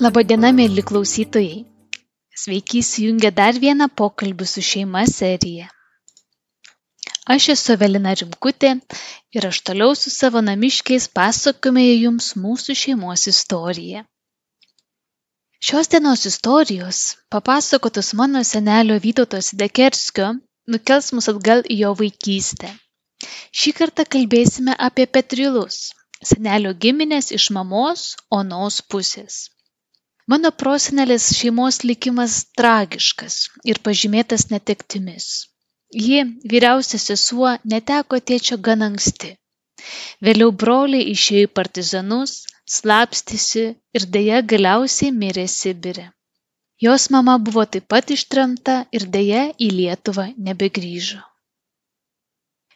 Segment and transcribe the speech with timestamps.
[0.00, 1.56] Labadiena, mėly klausytojai.
[2.42, 5.66] Sveiki įsijungę dar vieną pokalbį su šeima seriją.
[7.34, 8.70] Aš esu Evelina Rimkutė
[9.36, 14.06] ir aš toliau su savo namiškiais pasakome jums mūsų šeimos istoriją.
[15.68, 17.02] Šios dienos istorijos,
[17.36, 20.32] papasakotos mano senelio Vytautos Dekerskio,
[20.76, 22.72] nukels mus atgal į jo vaikystę.
[23.52, 25.90] Šį kartą kalbėsime apie Petrilus,
[26.34, 28.10] senelio giminės iš mamos
[28.42, 29.42] onos pusės.
[30.30, 33.36] Mano prosenelės šeimos likimas tragiškas
[33.72, 35.26] ir pažymėtas netektimis.
[36.06, 36.20] Ji,
[36.52, 39.32] vyriausia sesuo, neteko tėčio gan anksti.
[40.26, 42.36] Vėliau broliai išėjo į partizanus,
[42.76, 43.64] slapstėsi
[43.98, 46.06] ir dėja galiausiai mirė Sibire.
[46.86, 51.18] Jos mama buvo taip pat ištremta ir dėja į Lietuvą nebegrįžo.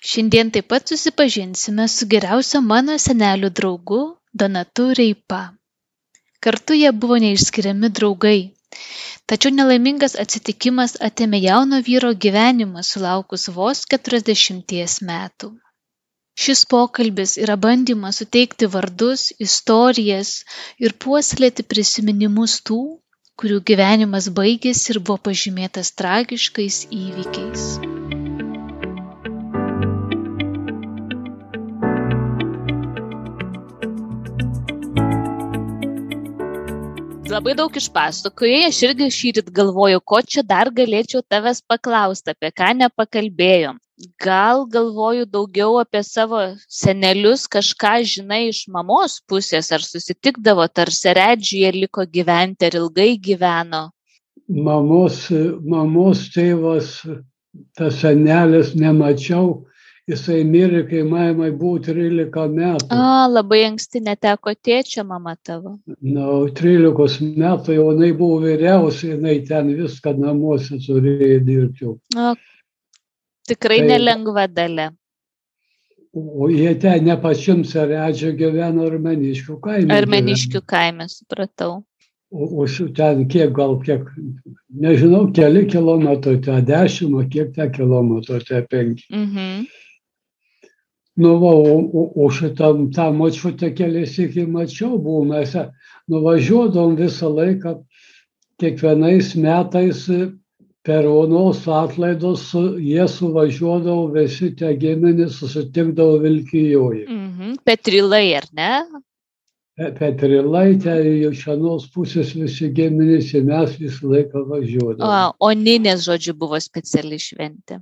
[0.05, 4.01] Šiandien taip pat susipažinsime su geriausio mano senelių draugu
[4.43, 5.45] Donatu Reipa.
[6.45, 8.39] Kartu jie buvo neišskiriami draugai.
[9.31, 15.55] Tačiau nelaimingas atsitikimas atėmė jauno vyro gyvenimą sulaukus vos 40 metų.
[16.45, 20.35] Šis pokalbis yra bandymas suteikti vardus, istorijas
[20.83, 22.83] ir puoselėti prisiminimus tų,
[23.41, 27.94] kurių gyvenimas baigėsi ir buvo pažymėtas tragiškais įvykiais.
[37.35, 42.71] Labai daug išpasakojai, aš irgi šįryt galvoju, ko čia dar galėčiau tavęs paklausti, apie ką
[42.83, 43.81] nepakalbėjom.
[44.23, 46.41] Gal galvoju daugiau apie savo
[46.71, 53.85] senelius, kažką žinai iš mamos pusės, ar susitikdavo, ar seredžiuje liko gyventi, ar ilgai gyveno.
[54.47, 55.27] Mamos,
[55.75, 56.99] mamos tėvas,
[57.79, 59.65] tas senelis nemačiau,
[60.11, 62.89] jisai mirė, kai mamai buvo 13 metų.
[62.93, 65.79] A, labai anksti neteko tėčio mama tavo.
[65.87, 71.95] Na, no, 13 metų jau jinai buvo vyriausia, jinai ten viską namuose turėjo dirbti.
[71.95, 72.35] O,
[73.49, 74.91] tikrai tai, nelengva dalė.
[76.15, 79.91] O jie ten ne pačiam Seredžio gyveno Armeniškių kaime.
[79.97, 81.81] Armeniškių kaime, supratau.
[82.35, 84.07] O, o ten kiek, gal kiek,
[84.85, 89.09] nežinau, keli kilometrai, ten dešimt, kiek ten kilometrų, ten penki.
[89.11, 89.65] Mhm.
[91.17, 95.53] Nu, va, o, o, o šitam tą močiutę kelias iki mačiau, buvom mes
[96.11, 97.77] nuvažiuodavom visą laiką,
[98.59, 100.09] kiekvienais metais
[100.85, 102.51] per onos atlaidus
[102.83, 107.07] jie suvažiuodavo, visi tie giminės susitikdavo Vilkijoje.
[107.07, 107.57] Mhm.
[107.65, 108.73] Petrilai, ar ne?
[109.75, 115.09] Petrilai, ten iš anos pusės visi giminės ir mes visą laiką važiuodavome.
[115.09, 117.81] O, o Ninės, žodžiu, buvo speciali šventė.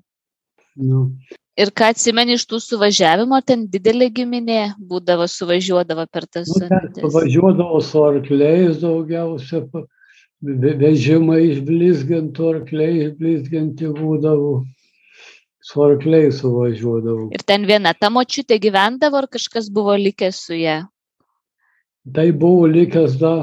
[0.81, 1.09] Nu,
[1.61, 6.69] Ir ką atsimeni iš tų suvažiavimų, ar ten didelė giminė būdavo, suvažiuodavo per tas nu?
[7.03, 9.61] Suvažiuodavo su arkliais daugiausia,
[10.41, 14.63] vežimai išblizgintų, arkliai išblizginti būdavo.
[15.63, 17.29] Su arkliais suvažiuodavo.
[17.37, 20.81] Ir ten viena ta močiutė gyvendavo, ar kažkas buvo likęs su ją?
[22.17, 23.37] Tai buvo likęs da,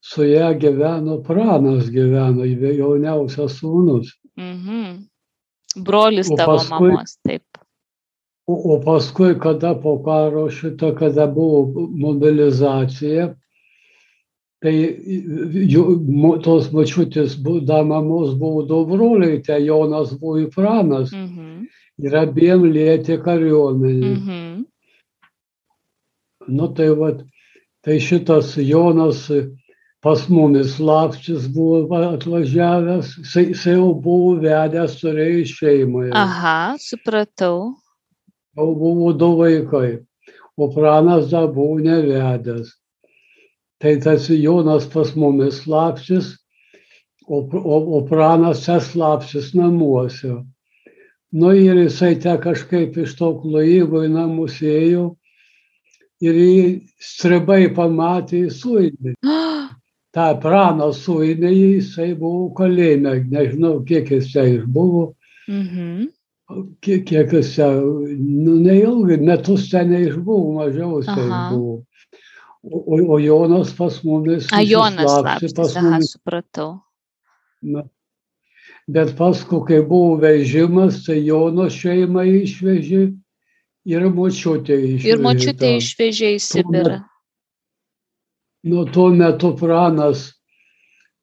[0.00, 4.14] su ją gyveno pranas, gyveno jauniausias sūnus.
[4.38, 5.08] Mhm.
[5.76, 7.44] Brolis tavo paskui, mamos, taip.
[8.48, 13.26] O, o paskui, kada po karo šito, kada buvo mobilizacija,
[14.64, 15.82] tai jų,
[16.46, 17.34] tos mačiutės,
[17.68, 21.12] da mamos buvo du broliai, tai Jonas buvo įpranas.
[21.12, 21.66] Mhm.
[21.98, 24.12] Ir abiem lietė kariuomenį.
[24.16, 24.64] Mhm.
[26.48, 27.10] Nu tai va,
[27.84, 29.26] tai šitas Jonas
[30.00, 36.06] pas mumis lapčius buvo atvažiavęs, jis jau buvo vedęs, turėjo šeimą.
[36.16, 37.74] Aha, supratau
[38.58, 40.00] jau buvo du vaikai,
[40.56, 42.74] o pranas dar buvo nevedęs.
[43.78, 46.34] Tai tas Jonas pas mumis slapsis,
[47.28, 50.42] o, o, o pranas čia slapsis namuose.
[51.30, 55.12] Nu ir jisai te kažkaip iš to klojimo į namus ėjo
[56.24, 56.62] ir jį
[56.98, 59.14] stribai pamatė į suinį.
[60.16, 65.12] Ta prano suinį jisai buvo kalėjime, nežinau kiek jis čia išbuvo.
[65.46, 66.08] Mhm
[66.80, 67.68] kiek, kiek jis čia,
[68.18, 71.10] nu, neilgai, metus ten neišbuvo, mažiau jis
[71.52, 71.76] buvo.
[72.62, 74.48] O, o Jonas pas mumis.
[74.52, 75.92] A, Jonas slapsis, pas mumis.
[75.92, 76.70] Aha, supratau.
[77.62, 77.84] Na,
[78.88, 83.04] bet paskui, kai buvo vežimas, tai Jono šeimą išvežė
[83.88, 85.12] ir močiutė išvežė.
[85.12, 86.98] Ir močiutė išvežė į Sibirą.
[88.68, 90.32] Nuo tuo metu pranas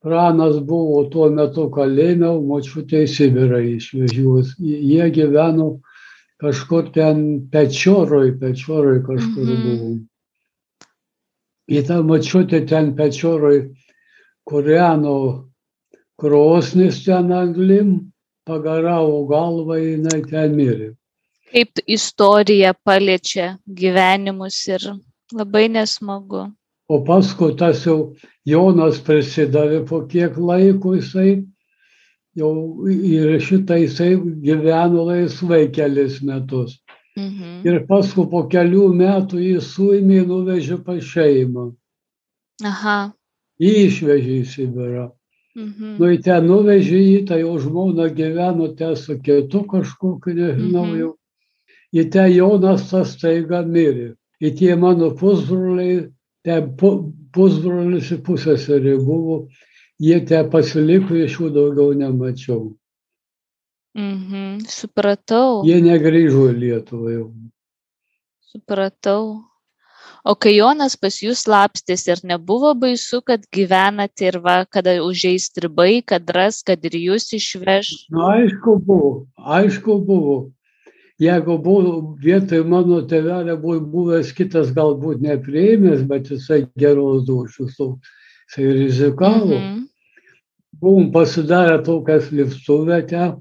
[0.05, 4.51] pranas buvo tuo metu kalėjime, močiutė į Sibirą išvežius.
[4.61, 5.69] Jie gyveno
[6.43, 9.79] kažkur ten pečioroj, pečioroj kažkur mm -hmm.
[9.79, 9.95] buvo.
[11.73, 13.57] Į tą močiutę ten pečioroj
[14.45, 15.15] kūreno
[16.21, 18.11] krosnis ten anglim,
[18.45, 20.91] pagaravo galvą, jinai ten mirė.
[21.51, 24.85] Kaip istorija paliečia gyvenimus ir
[25.33, 26.45] labai nesmagu.
[26.89, 28.13] O paskui tas jau
[28.45, 31.43] Jonas prisidavė po kiek laiko jisai,
[32.37, 32.51] jau
[32.91, 34.11] ir šitą jisai
[34.45, 36.77] gyveno laisvai kelis metus.
[37.17, 37.61] Mhm.
[37.65, 41.69] Ir paskui po kelių metų jį suėmė ir nuvežė pas šeimą.
[42.63, 43.13] Aha.
[43.59, 45.05] Jį išvežė į Sibirą.
[45.55, 45.93] Mhm.
[45.97, 50.99] Nu, į ten nuvežė jį, tai jo žmona gyveno ten su kitu kažkokiu, nežinau Mhm.
[50.99, 51.13] jau.
[51.95, 54.13] Į ten Jonas tas taiga mirė.
[54.43, 56.11] Į tie mano pusbroliai,
[56.45, 59.45] ten pu- pusbrolis ir pusseserė buvo,
[60.01, 62.69] jie ten pasiliko, iš jų daugiau nemačiau.
[63.95, 64.65] Mhm.
[64.67, 65.63] Supratau.
[65.65, 67.27] Jie negrįžo į Lietuvą jau.
[68.51, 69.43] Supratau.
[70.25, 75.51] O kai Jonas pas jūs slapstėsi, ar nebuvo baisu, kad gyvenate ir va, kada užeis
[75.53, 77.91] tribai, kad ras, kad ir jūs išveš?
[78.09, 80.37] Na, aišku buvo, aišku buvo.
[81.21, 87.93] Jeigu buvo vietoj mano tėvelio buvo buvęs kitas galbūt nepriėmęs, bet jisai geros dušius, to
[88.49, 89.55] jisai rizikavo.
[89.55, 89.85] Mhm.
[90.75, 93.37] Buvom pasidarę tokią slėptuvę ten,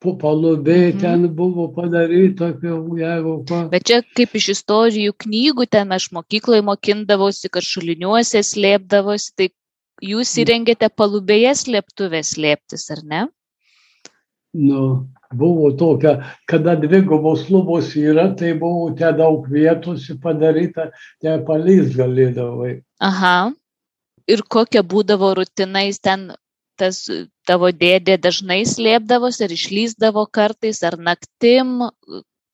[0.00, 1.00] po palubė Mhm.
[1.00, 3.68] ten buvo padaryta, jeigu ką.
[3.70, 9.48] Bet čia kaip iš istorijų knygų, ten aš mokykloje mokindavausi, kad šuliniuose slėpdavosi, tai
[10.00, 13.28] jūs įrengėte palubėje slėptuvę slėptis, ar ne?
[14.56, 14.82] Nu,
[15.36, 16.16] buvo tokia,
[16.48, 22.80] kada dvigubos lubos yra, tai buvo ten daug vietos padaryta, ten palys galėdavai.
[23.04, 23.52] Aha.
[24.26, 26.30] Ir kokia būdavo rutina, jis ten
[26.76, 27.04] tas
[27.48, 31.88] tavo dėdė dažnai slėpdavosi, ar išlyzdavo kartais, ar naktim,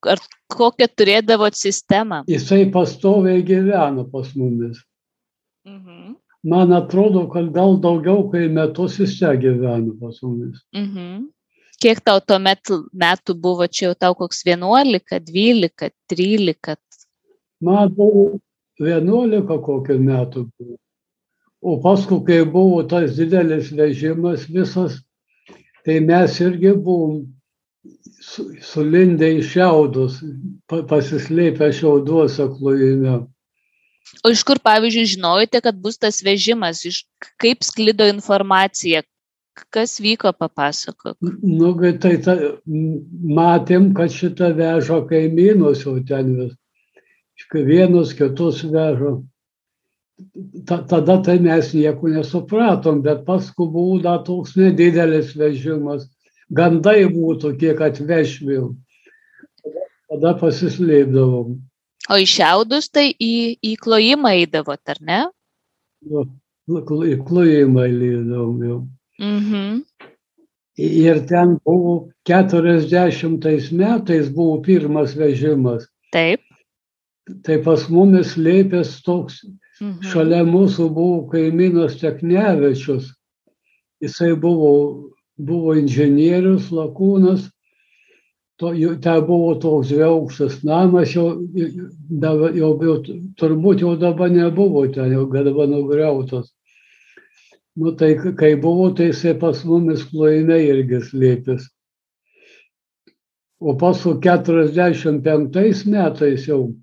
[0.07, 0.21] ar
[0.53, 2.23] kokią turėdavo sistemą?
[2.31, 4.79] Jisai pastoviai gyveno pas mumis.
[5.67, 6.15] Mhm.
[6.43, 10.59] Man atrodo, kad gal daugiau kai metus jis čia gyveno pas mumis.
[10.75, 11.29] Mhm.
[11.83, 16.77] Kiek tau tuo metu metų buvo, čia jau tau koks 11, 12, 13?
[17.63, 18.23] Man buvo
[18.79, 20.77] 11 kokių metų buvo.
[21.63, 24.97] O paskui, kai buvo tas didelis vežimas visas,
[25.85, 27.21] tai mes irgi buvom
[28.19, 30.17] su- sulindę į šiaudus,
[30.67, 33.21] pa- pasislėpę šiauduose klojime.
[34.23, 37.05] O iš kur, pavyzdžiui, žinojote, kad bus tas vežimas, iš
[37.39, 39.03] kaip sklido informacija,
[39.73, 41.17] kas vyko, papasakok.
[41.41, 42.35] Nu, kai tai ta,
[43.39, 46.57] matėm, kad šitą vežo kaimynus jau ten vis.
[47.53, 49.23] Vienus kitus vežo.
[50.69, 56.07] Ta, tada tai mes nieko nesupratom, bet paskui dar toks nedidelis vežimas.
[56.53, 58.73] Gandai buvo tokie, kad vešvėl.
[60.09, 61.57] Tada pasislėpdavom.
[62.11, 65.19] O į šiaudus tai į, į klojimą eidavot, ar ne?
[66.03, 66.25] Nu,
[66.63, 68.77] Į klojimą lydavom jau.
[69.23, 69.83] Mhm.
[70.77, 75.85] Ir ten buvo 40 metais buvo pirmas vežimas.
[76.11, 76.41] Taip.
[77.45, 79.43] Tai pas mumis slėpės toks,
[79.81, 80.01] Mhm.
[80.11, 83.13] šalia mūsų buvo kaimynas Teknevičius.
[84.03, 87.49] Jisai buvo, buvo inžinierius, lakūnas.
[88.59, 92.97] To, ten buvo toks aukštas namas, jau, jau, jau, jau
[93.39, 96.51] turbūt jau dabar nebuvo ten, jau dabar nugriautas.
[97.75, 101.65] Nu tai kai buvo, tai jisai pas mumis klojime irgi slėpės.
[103.63, 106.73] O paskui 45 metais jau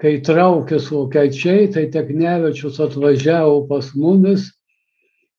[0.00, 4.48] kai traukės vokiečiai, tai Teknevičius atvažiavo pas mumis,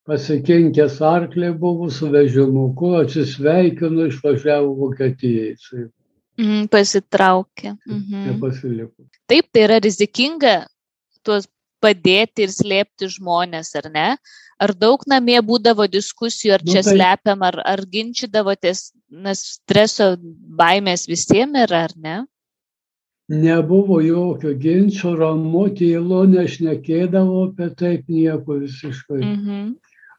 [0.07, 5.55] pasikinkęs arklė buvo su vežimuku, atsisveikino, išvažiavo Vokietijai.
[5.55, 5.89] Jisai
[6.41, 7.75] Mhm, pasitraukė.
[7.85, 8.21] Mhm.
[8.31, 9.03] nepasiliko.
[9.27, 10.65] Taip, tai yra rizikinga
[11.23, 11.47] tuos
[11.81, 14.07] padėti ir slėpti žmonės, ar ne?
[14.61, 20.15] Ar daug namie būdavo diskusijų, ar Nu, čia tai- slepiam, ar, ar ginčydavotės, nes streso
[20.61, 22.17] baimės visiems yra, ar ne?
[23.31, 29.21] Nebuvo jokio ginčio, ramu, tylu, nešnekėdavo apie taip nieko visiškai.
[29.23, 29.75] Mhm.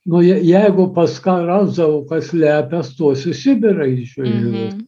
[0.06, 4.48] Nu, je- jeigu pas ką rasdavo, kas lepęs, tuos į Sibirą išvežė.
[4.50, 4.86] Mhm.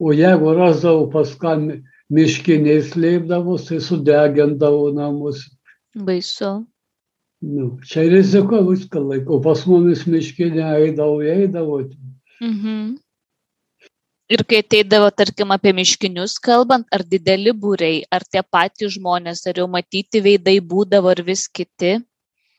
[0.00, 1.80] O jeigu rasdavo pas ką
[2.12, 5.46] miškiniai slėpdavos, tai sudegindavo namus.
[5.94, 6.52] Baisu.
[7.42, 9.40] Nu, čia riziko viską laiko.
[9.42, 11.80] Pas mumis miškinė eidavo, eidavo.
[12.40, 12.92] Mhm.
[14.32, 19.58] Ir kai ateidavo, tarkim, apie miškinius kalbant, ar dideli būriai, ar tie patys žmonės, ar
[19.60, 21.98] jau matyti veidai būdavo, ar vis kiti?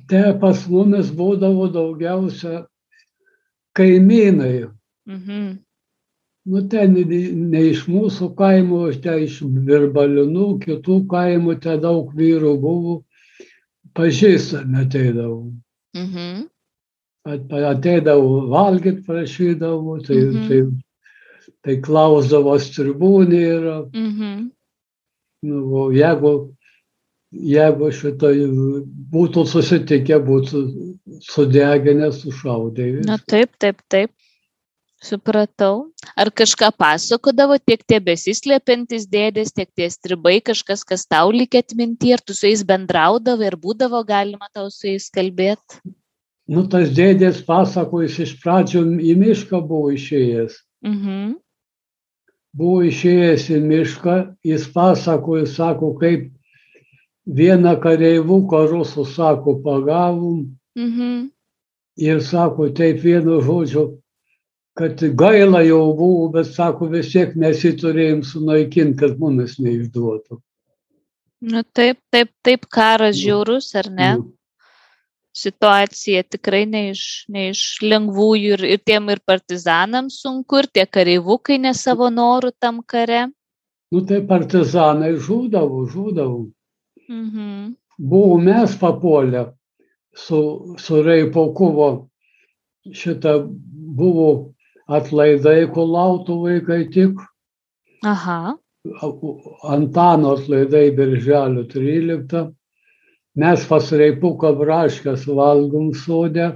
[0.09, 2.65] Te pas mumis būdavo daugiausia
[3.79, 4.67] kaimynai.
[5.07, 5.63] Mhm.
[6.45, 6.93] Nu, ten
[7.51, 13.03] ne iš mūsų kaimo, ten iš virbalinų, kitų kaimų, ten daug vyrų buvo.
[13.93, 15.51] pažįstami ateidavo.
[15.95, 16.47] Mhm.
[17.29, 20.47] At- Ateidavo valgyti, prašydavo, tai, Mhm.
[20.47, 20.61] tai,
[21.61, 23.75] tai klausdavo tribūnė yra.
[23.93, 24.49] Mhm.
[25.43, 26.55] Nu, jeigu,
[27.31, 28.33] jeigu šitai
[29.13, 30.63] būtų susitikę, būtų
[31.21, 33.05] sudeginę, sušaudę.
[33.05, 34.09] Na taip, taip, taip.
[35.03, 35.89] Supratau.
[36.15, 42.13] Ar kažką pasakodavo tiek tie besislėpiantis dėdės, tiek tie stribai, kažkas, kas tau likė atminti,
[42.15, 45.81] ar tu su jais bendraudavai, ar būdavo galima tau su jais kalbėti?
[46.47, 50.55] Nu, tas dėdės pasako, jis iš pradžių į mišką buvo išėjęs.
[50.87, 51.35] Mhm.
[52.53, 56.29] Buvo išėjęs į mišką, jis pasako, jis sako, kaip
[57.27, 61.29] vieną kareivuką rusų, sako, pagavom Mhm.
[61.97, 64.02] ir sako, taip vienu žodžiu,
[64.77, 70.39] kad gaila jau buvo, bet sako, vis tiek mes jį turėjom sunaikinti, kad mumis neišduotų.
[71.43, 73.21] Nu taip, taip, taip, karas Nu.
[73.21, 74.11] žiaurus, ar ne?
[74.17, 74.31] Nu,
[75.33, 80.85] Situacija tikrai ne iš, ne iš lengvųjų ir, ir tiem ir partizanams sunku, ir tie
[80.85, 83.31] kareivukai ne savo norų tam kare.
[83.93, 86.51] nu tai partizanai žūdavo, žūdavo.
[87.09, 87.73] Mhm.
[87.97, 89.53] Buvo mes papuolę
[90.15, 92.07] su, su Reipokuvo,
[92.91, 93.35] šitą
[93.97, 94.53] buvo
[94.97, 97.21] atlaidai, kulautų vaikai tik,
[98.03, 98.57] Aha.
[99.63, 102.51] Antano atlaidai birželio 13.
[103.35, 106.49] Mes pas Reipuką braškas valgom sodę,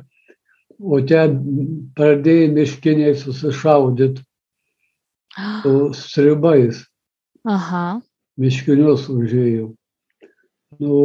[0.77, 1.39] o ten
[1.98, 4.22] pradėjo miškiniai susišaudyti
[5.63, 6.84] su stribais,
[7.48, 8.01] Aha.
[8.38, 9.72] miškinius užėjau.
[10.84, 11.00] Nu,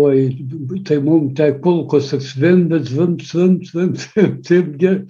[0.85, 3.97] tai mums tai kulkos tik zvimbė, zvimb, zvimb, zvimb,
[4.45, 5.09] zvimb,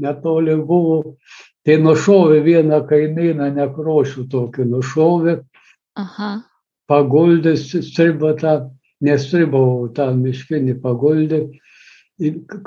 [0.00, 1.02] netoli buvo.
[1.66, 5.34] Tai nušovė vieną kaimyną, nekrošių tokį nušovė,
[6.00, 6.30] Aha.
[6.88, 8.54] paguldė stribą tą,
[9.04, 11.42] nestribau tą miškinį, paguldė.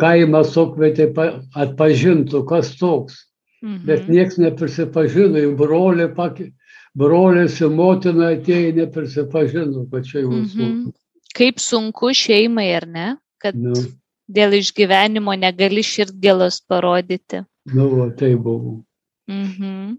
[0.01, 3.25] Kaimą sukvietė pa- atpažintų, kas toks.
[3.61, 4.11] Bet Mhm.
[4.11, 6.51] niekas neprisipažino, į brolį, pakė-
[6.95, 10.93] brolis ir motina atėjo, neprisipažino, kad čia jau Mhm.
[11.33, 13.17] Kaip sunku šeimai, ar ne?
[13.39, 13.73] Kad Nu,
[14.29, 17.45] dėl išgyvenimo negali širdgėlos parodyti.
[17.71, 18.83] Nu, va, tai buvo.
[19.27, 19.97] Mhm.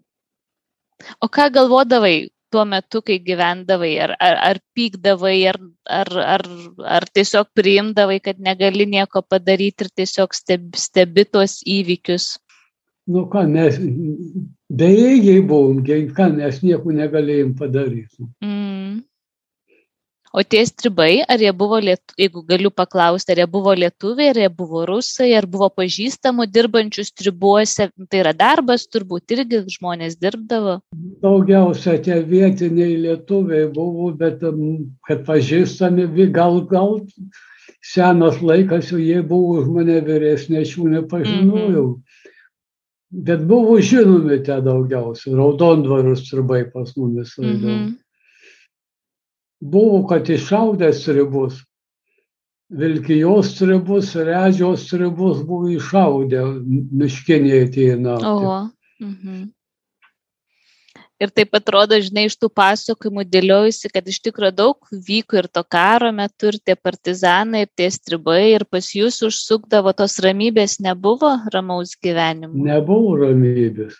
[1.20, 3.92] O ką galvodavai tuo metu, kai gyvendavai?
[4.04, 5.58] Ar, ar, ar pykdavai, ar,
[6.00, 6.44] ar, ar,
[6.96, 12.36] ar tiesiog priimdavai, kad negali nieko padaryti ir tiesiog stebi, stebi tuos įvykius?
[13.10, 13.80] Nu ką, mes
[14.72, 15.82] bejėgiai buvom,
[16.16, 18.28] ką mes nieko negalėjom padaryti.
[18.40, 19.02] Mm.
[20.34, 24.40] O tie stribai, ar jie buvo lietuviai, jeigu galiu paklausti, ar jie buvo lietuviai, ar
[24.42, 30.80] jie buvo rusai, ar buvo pažįstamų dirbančių stribuose, tai yra darbas, turbūt irgi žmonės dirbdavo.
[31.22, 34.42] Daugiausia tie vietiniai lietuviai buvo, bet
[35.06, 36.98] kad pažįstami, gal, gal
[37.94, 41.88] senas laikas, jie buvo už mane vyresnė, aš jų nepažinojau.
[43.24, 47.38] Bet buvo žinomi tie daugiausia, raudondvarus stribai pas mumis.
[47.38, 47.68] Mhm.
[47.70, 47.92] Mm
[49.60, 51.62] buvo, kad iššaudęs stribus,
[52.74, 56.40] Vilkijos stribus, Redžios stribus buvo iššaudę
[56.96, 58.30] miškiniai tie naktį.
[58.30, 58.56] Oho.
[59.04, 59.44] Mhm.
[61.22, 65.62] Ir taip atrodo, žinai, iš tų pasakojimų dėliojasi, kad iš tikrųjų daug vyko ir to
[65.62, 71.36] karo metu, ir tie partizanai, ir tie stribai, ir pas jūs užsukdavo tos ramybės, nebuvo
[71.54, 72.66] ramaus gyvenimo.
[72.66, 73.94] Nebuvo ramybės.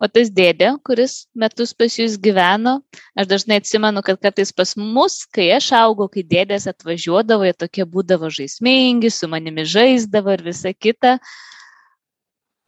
[0.00, 2.78] O tas dėdė, kuris metus pas jūs gyveno,
[3.20, 7.84] aš dažnai atsimenu, kad kartais pas mus, kai aš augau, kai dėdės atvažiuodavo, jie tokie
[7.84, 11.18] būdavo žaismingi, su manimi žaisdavo ir visa kita.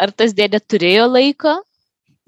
[0.02, 1.56] Ar tas dėdė turėjo laiko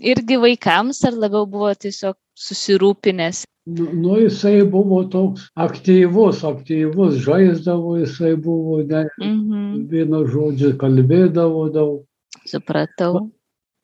[0.00, 3.44] irgi vaikams, ar labiau buvo tiesiog susirūpinęs?
[3.66, 11.68] Nu, nu, jisai buvo toks aktyvus, aktyvus, žaisdavo, jisai buvo, ne, Mhm, vieno žodžio kalbėdavo
[11.72, 12.04] daug.
[12.48, 13.30] supratau.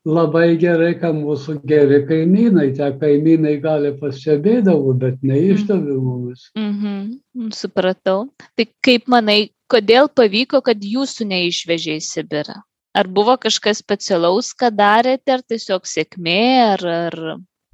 [0.08, 6.46] Labai gerai, kad mūsų geri kaimynai, tie kaimynai gali pastebėdavo, bet neišdavė mumis.
[6.56, 8.30] Mhm, mm, supratau.
[8.56, 12.56] Tai kaip manai, kodėl pavyko, kad jūsų neišvežė į Sibirą?
[12.96, 16.86] Ar buvo kažkas specialaus, ką darėte, ar tiesiog sėkmė, ar...
[17.10, 17.20] ar...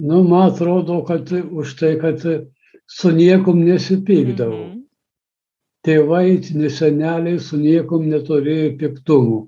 [0.03, 4.65] Nu, man atrodo, kad už tai, kad su niekom nesipykdavo.
[4.65, 4.83] Mhm.
[5.87, 6.43] Tėvai,
[6.75, 9.45] seneliai su niekom neturėjo piktumų.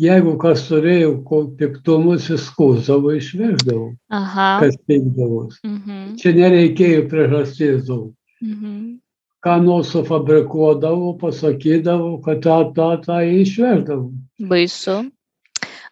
[0.00, 4.48] Jeigu kas turėjo ko piktumus, jis skūsdavo, išveždavo, Aha.
[4.64, 5.60] kas pykdavos.
[5.62, 6.16] Mhm.
[6.18, 8.10] Čia nereikėjo priežasties daug.
[8.42, 8.98] Mhm.
[9.44, 14.10] Ką nors sufabrikuodavo, pasakydavo, kad tą, tą, tą išveždavo.
[14.50, 14.96] Baisu.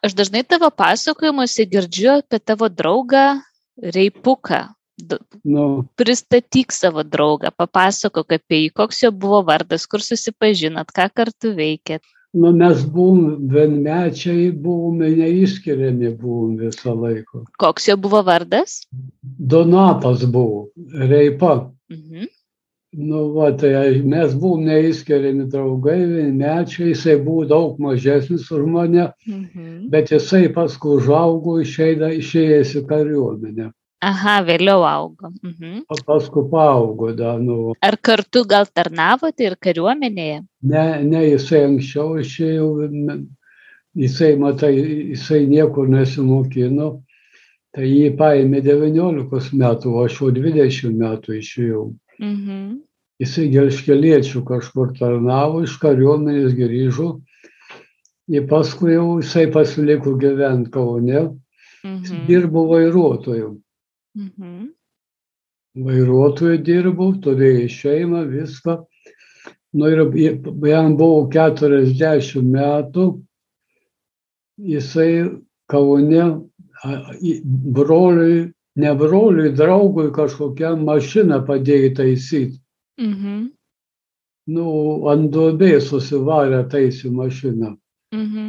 [0.02, 3.38] Aš dažnai tavo pasakojimuose girdžiu apie tavo draugą
[3.78, 4.64] Reipuką.
[5.44, 11.54] Nu, Pristatyk savo draugą, papasakok apie jį, koks jo buvo vardas, kur susipažinot, ką kartu
[11.56, 12.02] veikėt.
[12.32, 17.44] Nu, mes buvom vienmečiai, buvome neišskiriami, buvom visą laiką.
[17.60, 18.80] Koks jo buvo vardas?
[19.22, 21.70] Donatas buvo, Reipa.
[21.92, 22.30] Mhm.
[22.92, 29.88] Nu, va, tai mes buvom neįskiriami draugai, vienmečiai, jisai buvo daug mažesnis už mane, Mhm.
[29.88, 33.70] bet jisai paskui užaugo, išeida, išėjęs į kariuomenę.
[34.02, 35.30] Aha, vėliau augo.
[35.46, 35.84] Mhm.
[35.88, 40.40] O paskui paaugo, da, nu, Ar kartu gal tarnavote ir kariuomenėje?
[40.62, 42.66] ne, ne jisai anksčiau išėjo,
[43.94, 44.72] jisai, matai,
[45.14, 47.02] jisai niekur nesimokino,
[47.72, 51.84] tai jį paėmė 19 metų, o aš jau 20 metų išėjau.
[52.18, 52.80] Mhm.
[53.22, 57.20] Jisai gelškeliečių kažkur tarnavo, iš kariuomenės grįžo.
[58.32, 61.38] Ir paskui jau jisai pasiliko gyventi Kaune,
[61.84, 62.26] Mhm.
[62.26, 63.61] dirbo vairuotoju.
[64.16, 64.72] Mhm.
[65.82, 68.76] Vairuotoju dirbo, turėjo šeimą, viską.
[69.72, 70.02] Nu ir
[70.68, 73.06] jam buvo 40 metų.
[74.60, 75.40] Jisai
[75.72, 76.24] Kaune
[77.78, 82.60] broliui, ne broliui, draugui kažkokią mašiną padėjo taisyti.
[83.00, 83.48] Mhm.
[84.52, 84.66] Nu,
[85.08, 87.76] ant duobės susivarė taisį mašiną.
[88.12, 88.48] Mhm.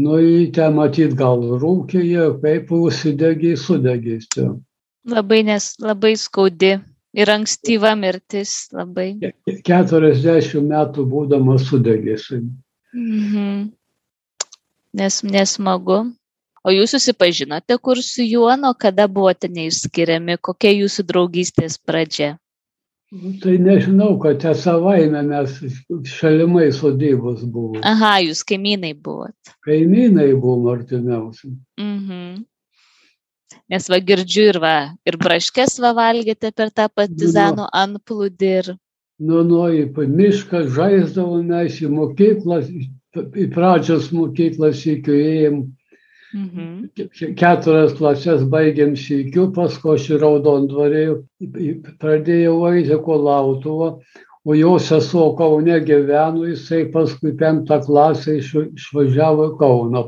[0.00, 4.20] Nu, į ten matyt gal rūkė jie, kaip užsidegė, sudegė.
[4.34, 4.60] ten.
[5.08, 6.74] Labai, nes labai skaudi
[7.16, 8.68] ir ankstyva mirtis.
[8.72, 9.14] Labai.
[9.46, 12.42] 40 metų būdamas sudegėsi.
[12.92, 13.70] Mhm.
[15.00, 16.02] Nes, nesmagu.
[16.60, 22.34] O jūs susipažinote kur su juo, nuo kada buvote neišskiriami, kokia jūsų draugystės pradžia?
[23.10, 25.56] Nu, Tai nežinau, kad te savaime mes
[26.06, 27.80] šalimai sodybos buvo.
[27.82, 29.34] Aha, jūs kaimynai buvot.
[29.66, 31.54] Kaimynai buvo artimiausi.
[31.80, 32.44] Mhm.
[33.70, 38.72] Nes va girdžiu ir va, ir braškės va valgėte per tą partizanų antplūdį ir...
[39.20, 45.60] Nu, nu, į mišką žaisdavome, į mokyklą, į- pradžios mokyklas įkiojėjom.
[46.30, 46.90] Mhm.
[47.34, 51.00] keturias klases baigėm sykiu, paskui aš į Raudondvarį
[51.98, 53.88] pradėjau eiti kolautuvą,
[54.46, 60.04] o jo sesuo Kaune gyveno, jisai paskui penktą klasę iš- išvažiavo į Kauną.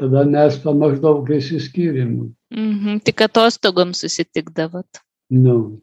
[0.00, 2.32] Tada mes pa maždaug įsiskyrėm.
[2.50, 3.00] Mhm.
[3.06, 5.02] Tik atostogom susitikdavot.
[5.30, 5.80] Nu,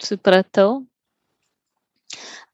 [0.00, 0.86] Supratau.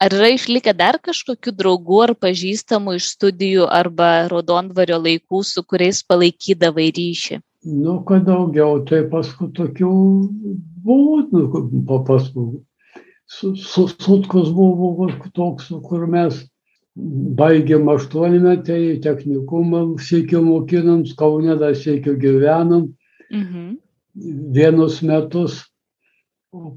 [0.03, 6.03] Ar yra išlikę dar kažkokių draugų ar pažįstamų iš studijų arba raudondvario laikų, su kuriais
[6.05, 7.41] palaikydavai ryšį?
[7.67, 9.89] nu, kad daugiau, tai paskui tokių
[10.87, 12.61] buvo, nu, pa- paskui
[13.27, 16.45] su- su- sutkus buvo toks, kur mes
[16.97, 22.95] baigėm aštuonmetį, technikumą, sėkiu mokinam, Kaune dar sėkiu gyvenam,
[23.31, 23.77] Mhm.
[24.53, 25.65] vienus metus,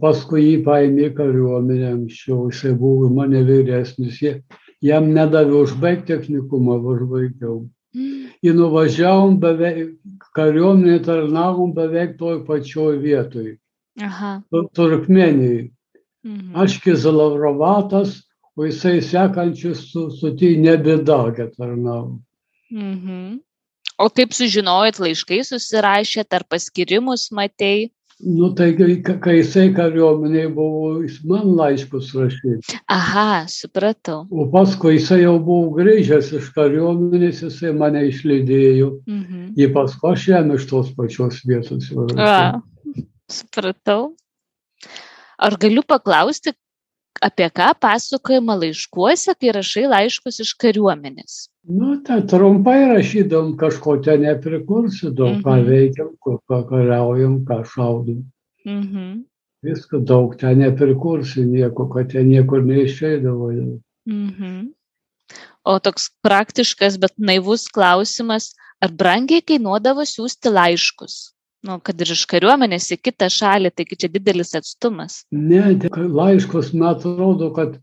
[0.01, 4.43] paskui jį paėmė į kariuomenę anksčiau, jisai buvo mane vyresnis, Jie-
[4.81, 7.69] jam nedavė užbaigti technikumą, užbaigiau.
[8.43, 9.97] Į nuvažiavom beveik,
[10.35, 13.57] kariuomenė tarnavom beveik toj pačioj vietoj,
[14.01, 14.43] Aha.
[14.51, 15.71] Tu- Turkmenijai.
[16.25, 16.55] Mhm.
[16.55, 18.23] Aš Kizalavrovatas,
[18.59, 22.19] o jisai sekančius su, su tai nebedagė tarnavo.
[22.75, 23.39] Mhm.
[23.99, 27.89] O kaip sužinojot, laiškai susirašėt ar paskirimus matei?
[28.19, 32.57] Nu, tai kai, jisai kariuomeniai buvo, jis man laiškus rašė.
[32.91, 34.25] Aha, supratau.
[34.27, 38.89] O paskui jisai jau buvo grįžęs iš kariuomenės, jisai mane išlydėjo.
[39.07, 39.45] Mhm.
[39.59, 42.59] Jį paskui aš jam iš tos pačios vietos jau rašiau.
[42.59, 44.01] A, supratau.
[45.39, 46.51] Ar galiu paklausti,
[47.21, 51.49] apie ką pasakojama laiškuose, kai rašai laiškus iš kariuomenės?
[51.69, 55.67] Nu, tai trumpai rašydom, kažko ten neprikursidom, ką Mhm.
[55.69, 58.23] veikiam, ką kariaujam, ką šaudom.
[58.65, 59.23] Mhm.
[59.63, 63.51] Viską daug ten neprikursi nieko, kad ten niekur neišeidavo.
[63.51, 63.81] jau.
[64.07, 64.71] Mhm.
[65.65, 71.33] O toks praktiškas, bet naivus klausimas, ar brangiai kainuodavo siūsti laiškus?
[71.67, 75.25] Nu, kad ir iš kariuomenės į kitą šalį, taigi čia didelis atstumas.
[75.35, 77.73] Ne, laiškus, man atrodo, kad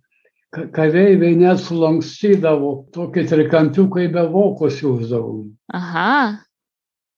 [0.54, 5.50] ka- kareiviai net sulankstydavo, tokie trikampiukai be vokos jūsdavom.
[5.74, 6.40] Aha,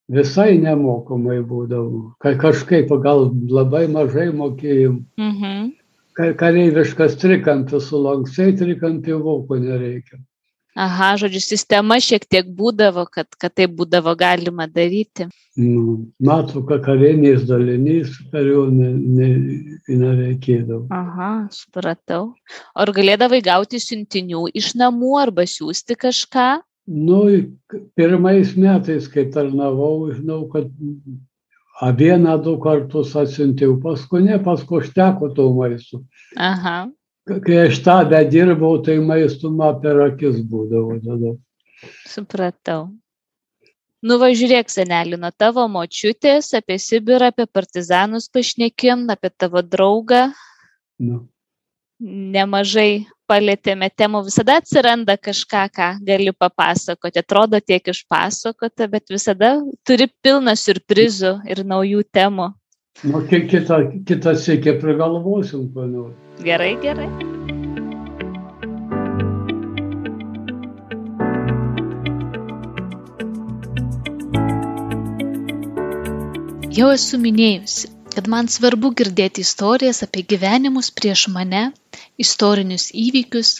[0.08, 2.14] Visai nemokamai būdavo.
[2.24, 5.02] Ka kažkaip gal labai mažai mokėjom.
[5.20, 5.72] mhm.
[6.16, 10.16] Ka kareiviškas trikampis sulankstai, trikampį voko nereikia.
[10.78, 15.26] Aha, žodžiu, sistema šiek tiek būdavo, kad, kad tai būdavo galima daryti.
[15.58, 19.30] Nu, mato, kad kariniais daliniais kariuomenė
[19.90, 20.84] nereikėdavo.
[20.94, 22.28] Aha, supratau.
[22.78, 26.48] Ar galėdavai gauti siuntinių iš namų arba siūsti kažką?
[26.88, 27.24] Nu,
[27.98, 30.70] pirmais metais, kai tarnavau, žinau, kad
[31.80, 36.00] A vieną, du kartus atsiuntiau, paskui ne, paskui užteko to maisto.
[36.34, 36.88] Aha.
[37.28, 41.34] Kai aš tą bedirbau, tai maisto man per akis būdavo tada.
[42.08, 42.88] Supratau.
[43.98, 50.28] Nu va žiūrėk, senelį, nuo tavo močiutės apie Sibirą, apie partizanus pašnekėm, apie tavo draugą.
[51.02, 51.24] Nu.
[51.98, 57.24] Nemažai palėtėme temų, visada atsiranda kažką, ką gali papasakoti.
[57.24, 62.52] Atrodo tiek išpasakota, bet visada turi pilną surprizų ir naujų temų.
[63.06, 66.14] Nu, ki- kitą, kitą sėkį prigalvosim, nors.
[66.42, 67.06] Gerai, gerai.
[76.78, 81.60] Jau esu minėjusi, kad man svarbu girdėti istorijas apie gyvenimus prieš mane,
[82.24, 83.52] istorinius įvykius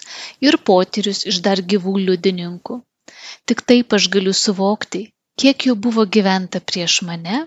[0.49, 2.81] ir potyrius iš dar gyvų liudininkų.
[3.47, 5.05] Tik taip aš galiu suvokti,
[5.39, 7.45] kiek jau buvo gyventa prieš mane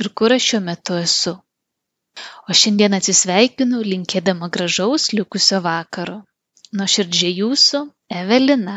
[0.00, 1.34] ir kur aš šiuo metu esu.
[2.48, 6.18] O šiandien atsisveikinu linkėdama gražaus likusio vakaro.
[6.80, 7.82] Nuoširdžiai jūsų
[8.22, 8.76] Evelina.